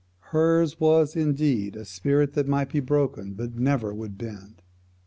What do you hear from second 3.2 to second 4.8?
but never would bend.